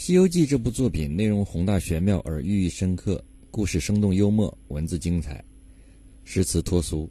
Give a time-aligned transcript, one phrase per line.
[0.00, 5.44] 西游记》这部作品内容宏大玄妙而寓意深刻，故事生动幽默，文字精彩，
[6.24, 7.06] 诗词脱俗。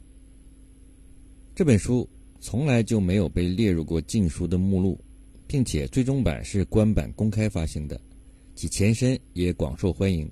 [1.54, 2.06] 这本书
[2.40, 4.98] 从来就没有被列入过禁书的目录，
[5.46, 7.98] 并且最终版是官版公开发行的，
[8.56, 10.28] 其前身也广受欢迎。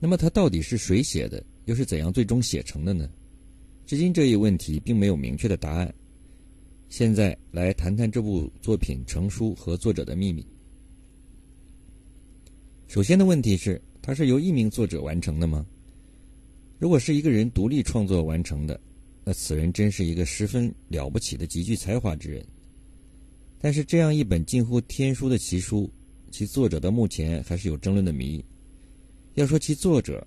[0.00, 3.08] 那么，它到底是谁写的，又是怎样最终写成的呢？
[3.86, 5.94] 至今这一问题并没有明确的答案。
[6.88, 10.44] 现在来谈谈这部作品成书和作者的秘密。
[12.88, 15.66] 首先的问题是，它是由一名作者完成的吗？
[16.78, 18.80] 如果是一个人独立创作完成的，
[19.24, 22.46] 那此人真是一个十分了不起的、极具才华之人。
[23.58, 25.90] 但是，这样一本近乎天书的奇书，
[26.30, 28.42] 其作者到目前还是有争论的谜。
[29.34, 30.24] 要说其作者，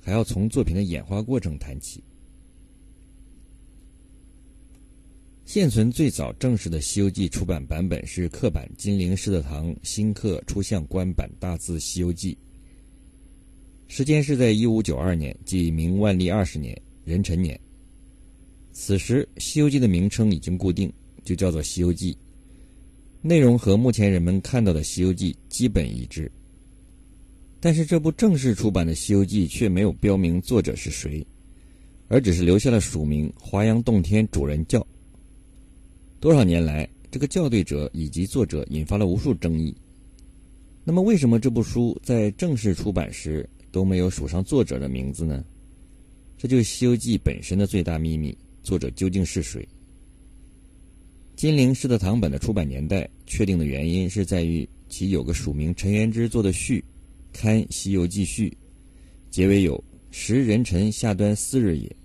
[0.00, 2.02] 还要从作品的演化过程谈起。
[5.54, 12.34] 现存最早正式的《西游记》出版版本是刻版金陵师德堂新刻出相官版大字《西游记》，
[13.86, 17.56] 时间是在一五九二年，即明万历二十年壬辰年。
[18.72, 22.12] 此时，《西游记》的名称已经固定，就叫做《西游记》，
[23.22, 26.28] 内容和目前人们看到的《西游记》基本一致。
[27.60, 31.24] 但是，这部正式出版的《西游记》却没有标明作者是谁，
[32.08, 34.84] 而只是留下了署名“华阳洞天主人教”。
[36.24, 39.76] 多少年来，这个校对者以及作者引发了无数争议。
[40.82, 45.44] 那么，为什么这部书在正式出版时都没有署上作者的名字呢？
[46.38, 49.68] 这就是《西游记》本身的最大秘密：作者究竟是谁？
[51.36, 56.82] 金陵师德堂本的出版年代确定的原因是在于其有个署名陈元之做的序，
[57.38, 58.48] 《刊西游记序》，
[59.30, 61.96] 结尾有“时壬辰下端四日也”。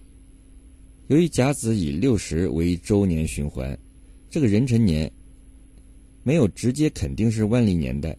[1.08, 3.80] 由于甲子以六十为周年循环。
[4.30, 5.12] 这个壬辰年
[6.24, 8.16] 没有直接肯定是万历年代，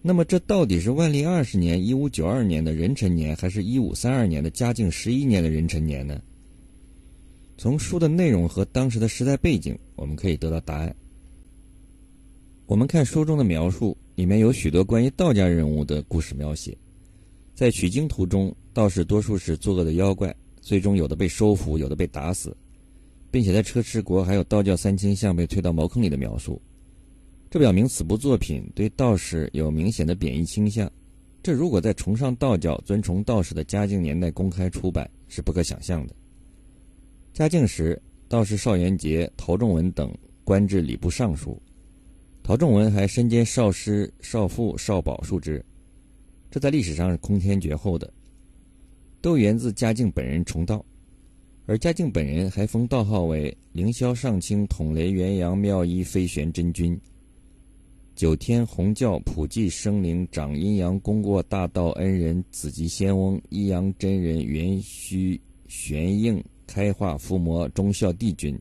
[0.00, 6.22] 那么这到底是万历二十年（一五九二年）的壬辰年，还是一五三二年的嘉靖十一年的壬辰年呢？
[7.58, 10.94] 从书的内容和当时的时代背景，我们可以得到答案。
[12.66, 16.76] 我们看书中的描述，里面有许多关于道家人物的故事描写。
[17.54, 22.56] 在取经途中，道士多数是作恶的妖怪，最终有的被收服，有的被打死。
[23.30, 26.60] 并且在车迟国还有道教三清像被推到茅坑里的描述，
[27.50, 30.90] 这表明此部作品对道士有明显的贬义倾向。
[31.42, 36.14] 这如果在崇尚道教、尊崇道士的嘉靖年代公开出版，是不可想象的。
[37.32, 40.12] 嘉靖时，道士邵元节、陶仲文等
[40.42, 41.60] 官至礼部尚书，
[42.42, 45.64] 陶仲文还身兼少师、少傅、少保数职，
[46.50, 48.12] 这在历史上是空前绝后的，
[49.20, 50.84] 都源自嘉靖本人崇道。
[51.68, 56.98] 而嘉靖本人还封道号为凌霄上清统雷元阳妙一飞玄真君，
[58.14, 68.58] 九天弘教普济生灵长阴阳功过大道恩人紫极仙翁一阳真人元虚玄应开化伏魔忠孝帝君，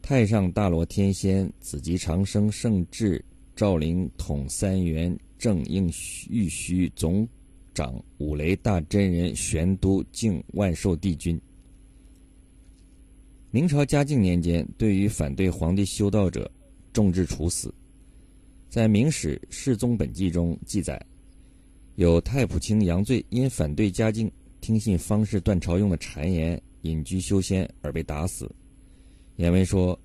[0.00, 3.22] 太上大罗天仙紫极长生圣智
[3.56, 5.92] 赵灵统三元正应
[6.30, 7.26] 玉虚总
[7.74, 11.36] 长五雷大真人玄都敬万寿帝君。
[13.54, 16.50] 明朝嘉靖年间，对于反对皇帝修道者，
[16.90, 17.72] 重治处死。
[18.70, 20.98] 在《明史世宗本纪》中记载，
[21.96, 24.32] 有太仆卿杨罪因反对嘉靖，
[24.62, 28.50] 听信方士段朝用的谗言，隐居修仙而被打死。
[29.36, 30.00] 言文说：“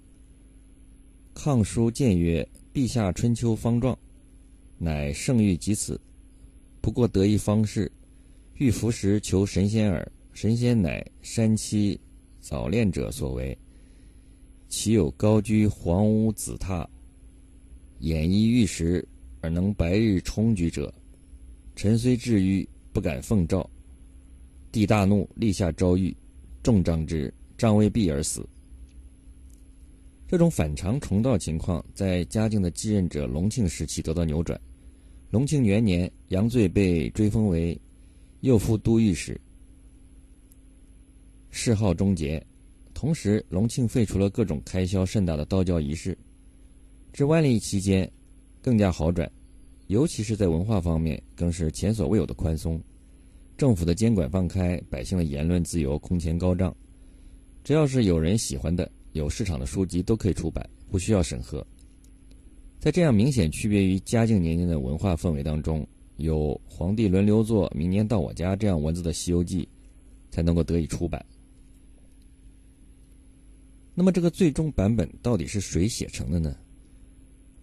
[1.33, 3.97] 抗书谏曰：‘陛下春秋方壮，
[4.77, 5.97] 乃圣谕及此，
[6.81, 7.89] 不过得一方士，
[8.55, 10.05] 欲服食求神仙耳。
[10.33, 11.97] 神仙乃山妻。’”
[12.47, 13.57] 早恋者所为，
[14.69, 16.87] 岂有高居黄屋紫榻，
[17.99, 19.05] 掩衣玉食
[19.41, 20.93] 而能白日充举者？
[21.75, 23.69] 臣虽至于不敢奉诏。
[24.71, 26.15] 帝大怒，立下诏谕，
[26.63, 28.47] 重杖之，杖未毕而死。
[30.25, 34.57] 这种反常重道情况，在嘉靖的继任者隆庆时期得到扭转。
[35.31, 37.77] 隆庆元年，杨罪被追封为
[38.39, 39.37] 右副都御史。
[41.57, 42.41] 谥号终结，
[42.93, 46.15] 同时隆庆废除了各种开销甚大的道教仪式。
[47.11, 48.09] 至万历期间，
[48.61, 49.27] 更加好转，
[49.87, 52.79] 尤其是在文化方面，更是前所未有的宽松。
[53.57, 56.73] 政府的监管放开，百姓的言论自由空前高涨。
[57.63, 61.65] 只要是有人喜欢的、有市场的书籍，都可以出版，不需要审核。
[62.77, 65.85] 在这样明显区别于嘉靖年间的文化氛围当中，
[66.17, 69.63] 有皇帝轮流做“明年到我家”这样文字的《西游记》，
[70.29, 71.25] 才能够得以出版。
[73.99, 76.55] 那么，这个最终版本到底是谁写成的呢？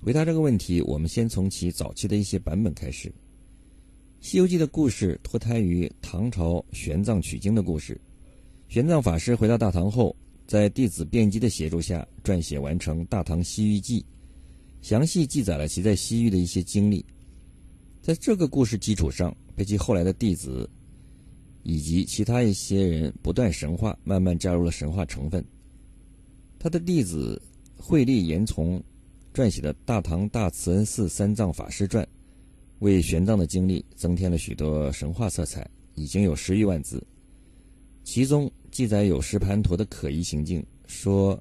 [0.01, 3.09] 回答这个问题，我们先从其早期的一些版本开始。
[4.19, 8.01] 《西游记》的故事脱胎于唐朝玄奘取经的故事。
[8.67, 10.15] 玄奘法师回到大唐后，
[10.45, 14.01] 在弟子辩机的协助下，撰写完成《大唐西域记》，
[14.83, 17.07] 详细记载了其在西域的一些经历。
[18.03, 20.69] 在这个故事基础上，被其后来的弟子
[21.63, 25.45] 以及其他一些人不断神话，慢慢加入了神话成分。
[26.65, 27.39] 他的弟子
[27.77, 28.83] 惠立严从
[29.35, 32.03] 撰写的《大唐大慈恩寺三藏法师传》。
[32.79, 37.07] 为玄奘的经历增添了许多神话色彩，已经有十余万字。
[38.03, 41.39] 其中记载有石盘陀的可疑行径，说：“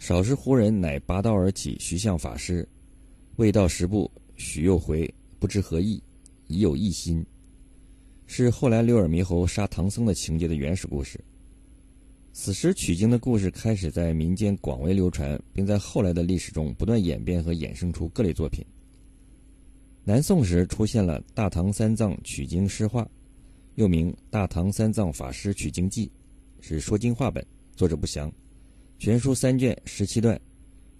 [0.00, 2.66] 少时胡人乃拔刀而起，徐向法师，
[3.36, 6.02] 未到十步，许又回，不知何意，
[6.46, 7.22] 已有异心。”
[8.24, 11.22] 是后来六耳猕猴杀唐僧的情节的原始故事。
[12.40, 18.64] 此时取经的故事开始在民间广为流传，并在后来的历史中不断演变和衍生出各类作品。
[20.04, 23.02] 南宋时出现了《大唐三藏取经诗画》，
[23.74, 26.06] 又名《大唐三藏法师取经记》，
[26.60, 27.44] 是说经话本，
[27.74, 28.32] 作者不详。
[29.00, 30.40] 全书三卷十七段，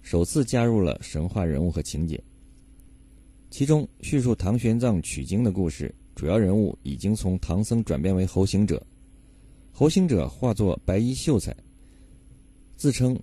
[0.01, 2.21] 首次加入了神话人物和情节。
[3.49, 8.85] 其中叙述唐玄奘取经的故事，主要人物已经从唐僧转变为猴行者。
[9.71, 11.55] 猴行者化作白衣秀才，
[12.75, 13.17] 自称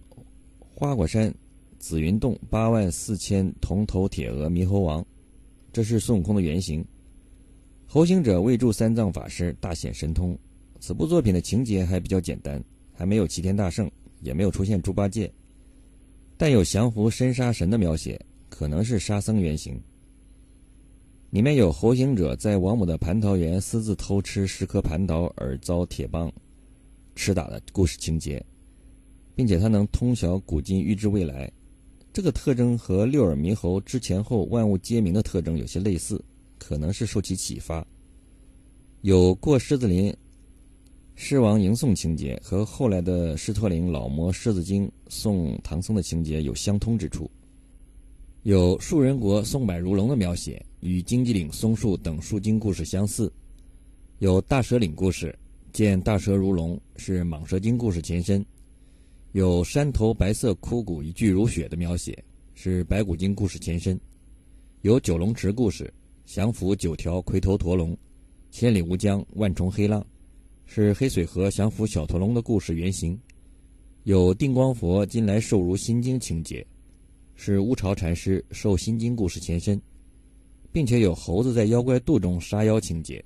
[0.59, 1.33] 花果山
[1.79, 5.05] 紫云洞八万四千铜头铁额猕猴王。
[5.73, 6.85] 这是孙悟空的原型。
[7.87, 10.37] 猴行者为助三藏法师大显神通。
[10.81, 12.63] 此部作品的情节还比较简单，
[12.93, 13.91] 还没有齐天大圣，
[14.21, 15.31] 也没有出现猪八戒，
[16.37, 19.81] 但有降服深沙神的描写，可能是沙僧原型。
[21.31, 26.33] 里面有猴行者在王母的蟠桃园私自偷吃十颗蟠桃而遭铁棒
[27.15, 28.43] 吃打的故事情节，
[29.35, 31.51] 并且他能通晓古今，预知未来。
[32.13, 36.25] 这个特征和六耳猕猴之前后万物皆明的特征有些类似，
[36.59, 37.87] 可能是受其启发。
[39.03, 40.15] 有过狮子林
[41.15, 47.31] 狮王迎送情节和后来的狮驼岭老魔狮子精送唐僧的情节有相通之处。
[48.43, 53.33] 有树人国松柏如龙的描写，与荆棘岭松树等树精故事相似。
[54.19, 55.37] 有大蛇岭故事，
[55.73, 58.45] 见大蛇如龙是蟒蛇精故事前身。
[59.33, 62.25] 有山头白色枯骨一具如雪的描写，
[62.55, 63.95] 是白骨精故事前身；
[64.81, 65.93] 有九龙池故事，
[66.25, 67.95] 降服九条魁头驼龙，
[68.51, 70.03] 千里无疆万重黑浪，
[70.65, 73.15] 是黑水河降服小驼龙的故事原型；
[74.05, 76.67] 有定光佛今来受如心经情节，
[77.35, 79.79] 是乌巢禅师受心经故事前身，
[80.77, 83.25] 并且有猴子在妖怪肚中杀妖情节，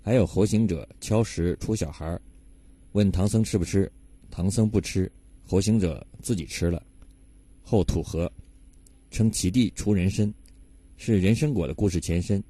[0.00, 2.16] 还有猴行者敲石出小孩，
[2.92, 3.90] 问唐僧吃不吃，
[4.30, 5.10] 唐僧不吃。
[5.44, 6.80] 猴行者自己吃了，
[7.64, 8.30] 后吐河，
[9.10, 10.32] 称其地出人参，
[10.96, 12.40] 是人参果的故事前身。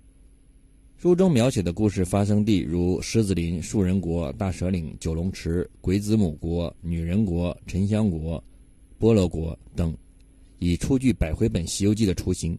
[0.99, 8.45] 书中描写的故事发生地如狮子林、树人国、大蛇岭、九龙池、鬼子母国、女人国、沉香国、
[8.99, 9.97] 波罗国等，
[10.59, 12.59] 已初具百回本《西游记》的雏形。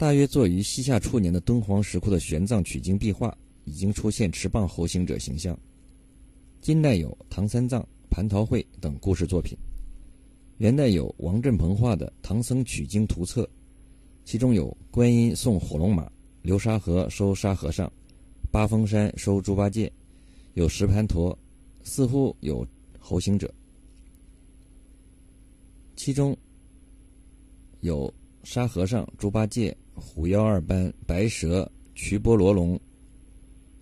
[0.00, 5.54] 大约作于西夏初年的敦煌石窟的玄奘取经壁画，已经出现持棒猴行者形象。
[6.62, 7.86] 金代有唐三藏。
[8.10, 9.56] 蟠桃会等故事作品，
[10.56, 13.44] 元代有王振鹏画的《唐僧取经图册》，
[14.24, 16.10] 其中有观音送火龙马、
[16.42, 17.92] 流沙河收沙和尚、
[18.50, 19.92] 八峰山收猪八戒，
[20.54, 21.38] 有石盘陀，
[21.84, 22.66] 似乎有
[22.98, 23.52] 猴行者。
[25.94, 26.36] 其中
[27.82, 32.80] 有沙和尚、猪八戒、虎妖二班、白蛇、瞿波罗龙，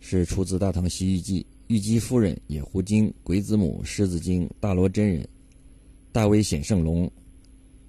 [0.00, 1.40] 是出自《大唐西域记》。
[1.68, 5.26] 玉姬夫人、野狐精、鬼子母、狮子精、大罗真人、
[6.10, 7.10] 大威显圣龙，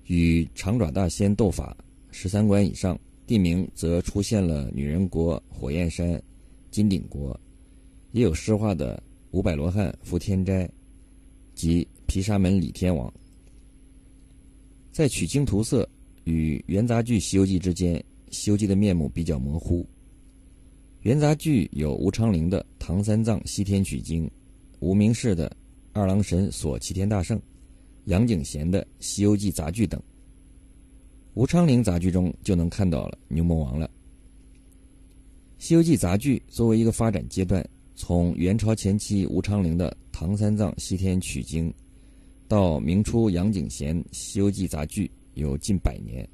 [0.08, 1.76] 与长爪大仙斗法，
[2.12, 6.22] 十三关以上，地名则出现了女人国、火焰山、
[6.70, 7.40] 金顶国，
[8.12, 10.70] 也有诗画的五百罗汉、伏天斋
[11.56, 13.12] 及毗沙门李天王。
[14.92, 15.88] 在取经图色
[16.26, 17.96] 与元杂剧《西游记》之间，
[18.32, 19.88] 《西游记》的面目比较模糊。
[21.02, 24.28] 元杂剧有吴昌龄的《唐三藏西天取经》，
[24.80, 25.48] 无名氏的
[25.94, 27.38] 《二郎神锁齐天大圣》，
[28.06, 30.02] 杨景贤的《西游记杂剧》等。
[31.36, 33.88] 吴昌龄杂剧中就能看到了牛魔王了。
[35.58, 41.70] 《西游记杂剧》作为一个发展阶段，从元朝前期吴昌龄的《唐三藏西天取经》，
[42.48, 45.06] 到明初杨景贤《西游记杂剧》，
[45.36, 46.28] 有近百年。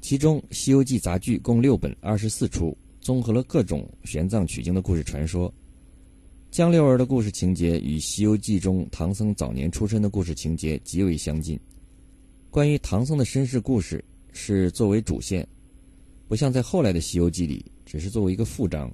[0.00, 2.76] 其中，《西游记杂剧》共六本，二十四出。
[3.00, 5.52] 综合了各种玄奘取经的故事传说，
[6.50, 11.58] 江六儿的故事情节与《西游记》中唐僧早年出身的故事情节极为相近。
[12.50, 15.46] 关于唐僧的身世故事，是作为主线，
[16.28, 18.92] 不像在后来的《西游记》里只是作为一个副章。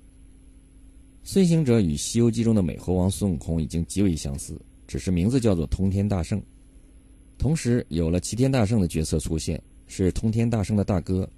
[1.24, 6.40] 孙行者与《西游记》中的美猴王孙悟空已经极为相似，只是名字叫做通天大圣。
[7.38, 11.28] 同时，有了齐天大圣的角色出现，是通天大圣的大哥，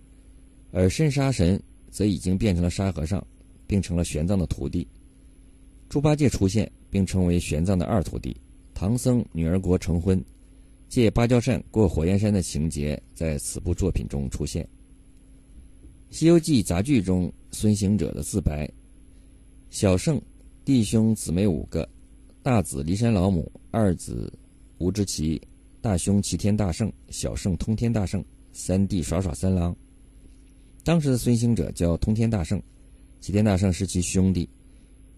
[0.72, 3.24] 而申沙神则已经变成了沙和尚，
[3.66, 4.86] 并成了玄奘的徒弟。
[5.88, 8.36] 猪八戒出现，并成为玄奘的二徒弟。
[8.74, 10.22] 唐僧女儿国成婚，
[10.88, 14.64] 借芭蕉扇过火焰山的情节在此部作品中出现。
[16.10, 18.70] 《西游记》杂剧中，孙行者的自白。
[19.70, 20.20] 小圣，
[20.64, 21.86] 弟兄姊妹五个，
[22.42, 24.32] 大子骊山老母，二子
[24.78, 25.40] 吴志奇，
[25.80, 29.74] 大兄齐天大圣，小圣通天大圣，三弟耍耍三郎。
[30.84, 32.62] 当时的孙行者叫通天大圣，
[33.20, 34.48] 齐天大圣是其兄弟。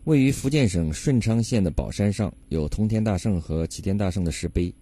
[0.05, 4.73] 位于福建省顺昌县的宝山上有通天大圣和齐天大圣的石碑。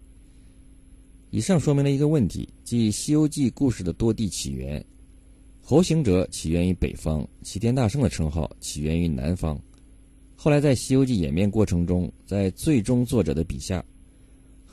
[1.31, 4.83] 以上说明了一个问题，即《西游记》故事的多地起源。
[5.61, 9.61] 猴行者起源于北方，齐天大圣的称号起源于南方。
[10.35, 13.85] 后来在《西游记》演变过程中，在最终作者的笔下，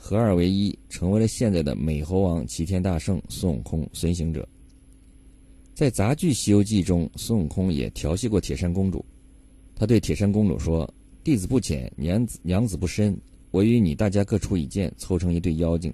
[0.06, 4.48] 合二为一，成为了现在的美猴王、齐天大圣、孙悟空、孙行者。
[5.74, 9.04] 在杂剧《西游记》中，孙悟空也调戏过铁扇公主。
[9.74, 10.88] 他对铁扇公主说
[11.24, 13.18] ：“弟子不浅，娘子娘子不深，
[13.50, 15.92] 我与你大家各出一件，凑成一对妖精。”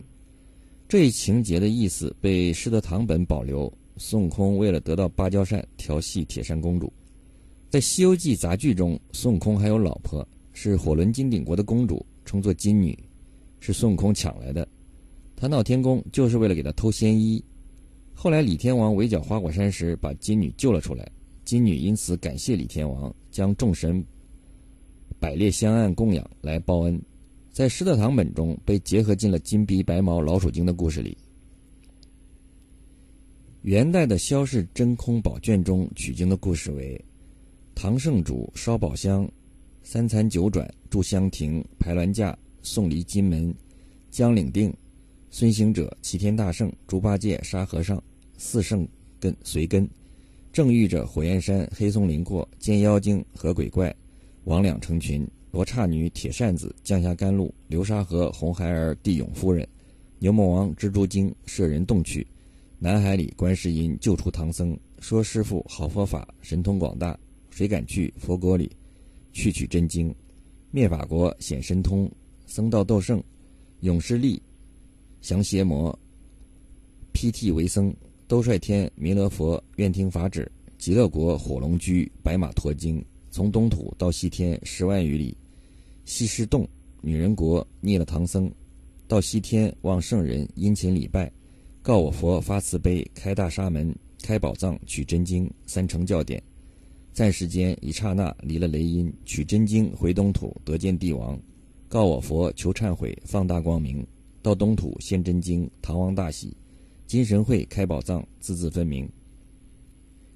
[0.86, 3.72] 这一情节的意思被师德堂本保留。
[3.96, 6.92] 孙悟空为了得到芭蕉扇，调戏铁扇公主。
[7.70, 12.94] 在《西游记》杂剧中，孙悟空还有老婆，是火轮金顶国的公主，称作金女，
[13.62, 14.66] 是孙悟空抢来的。
[15.36, 17.42] 他闹天宫就是为了给他偷仙衣。
[18.12, 21.08] 后来李天王围剿花果山时，把金女救了出来。
[21.44, 24.04] 金女因此感谢李天王，将众神
[25.18, 27.00] 摆列香案供养来报恩。
[27.52, 31.16] 在师德堂本中被结合进了金鼻白毛老鼠精的故事里。
[33.62, 37.00] 元代的《萧氏真空宝卷》中取经的故事为：
[37.74, 39.28] 唐圣主烧宝香，
[39.82, 43.54] 三餐九转，住香亭，排銮驾，送离金门，
[44.10, 44.72] 将领定，
[45.30, 48.02] 孙行者、齐天大圣、猪八戒、沙和尚
[48.38, 48.86] 四圣
[49.20, 49.88] 跟随跟，
[50.52, 53.94] 正遇着火焰山黑松林过，见妖精和鬼怪，
[54.44, 59.66] 魍魉成群，罗刹女铁扇子降下甘露，流沙河红孩儿地涌夫人，
[60.18, 62.26] 牛魔王蜘蛛精摄人洞去。
[62.78, 67.16] 南海里，观世音救出唐僧，说：“师傅好佛法，神通广大，
[67.48, 68.68] 谁敢去佛国里
[69.32, 70.12] 去取真经？”
[70.72, 72.10] 灭法国显神通，
[72.54, 73.24] 僧道斗圣，
[73.80, 74.38] 勇士力
[75.22, 75.98] 降邪魔，
[77.10, 77.90] 披剃为僧，
[78.28, 80.52] 兜率天弥勒佛愿听法旨。
[80.76, 85.34] 极乐国火龙居白马驮经，从东土到西天十万余里。
[86.04, 86.68] 西施洞
[87.00, 88.52] 女人国逆了唐僧，
[89.08, 91.32] 到西天望圣人殷勤礼拜。
[91.80, 96.42] 告我佛发慈悲，开大沙门，开宝藏，取真经，三乘教典。
[97.14, 101.40] 暂时间一刹那离了雷音，取真经回东土，得见帝王。
[101.92, 104.02] 告我佛求忏悔，放大光明，
[104.40, 106.56] 到东土现真经，唐王大喜，
[107.06, 109.06] 金神会开宝藏，字字分明。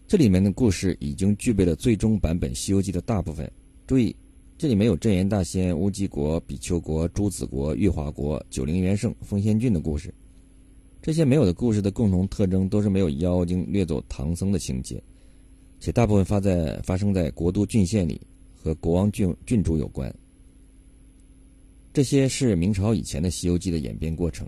[0.07, 3.51] 这里面的故事已经具备了最终版本《西游记》的大部分。
[3.87, 4.15] 注意，
[4.59, 10.13] 这里没有镇元大仙、乌鸡国、比丘国、朱子国、玉华国、九灵元圣、奉仙郡的故事。
[11.01, 15.03] 这些没有的故事的共同特征都是没有妖精掠走唐僧的情节，
[15.81, 18.21] 且大部分发在发生在国都郡县里，
[18.55, 20.15] 和国王郡郡主有关。
[21.97, 24.47] 这些是明朝以前的《西游记》的演变过程，